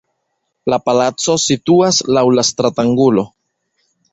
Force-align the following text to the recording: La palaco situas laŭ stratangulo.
La 0.73 0.77
palaco 0.87 1.35
situas 1.43 2.01
laŭ 2.19 2.25
stratangulo. 2.51 3.29